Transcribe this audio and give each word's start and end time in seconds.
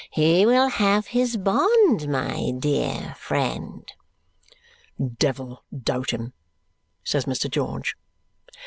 He 0.09 0.47
will 0.47 0.67
have 0.69 1.05
his 1.05 1.37
bond, 1.37 2.07
my 2.09 2.49
dear 2.57 3.13
friend." 3.19 3.87
"Devil 5.19 5.63
doubt 5.83 6.09
him," 6.09 6.33
says 7.03 7.25
Mr. 7.25 7.47
George. 7.51 7.95